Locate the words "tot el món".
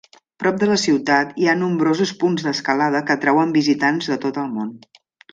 4.25-4.73